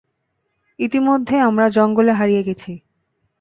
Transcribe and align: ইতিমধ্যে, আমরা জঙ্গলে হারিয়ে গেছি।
ইতিমধ্যে, 0.79 1.35
আমরা 1.39 1.65
জঙ্গলে 1.69 2.11
হারিয়ে 2.11 2.43
গেছি। 2.43 2.71